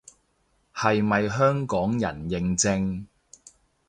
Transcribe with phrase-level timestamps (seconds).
[0.73, 3.05] 係咪香港人認證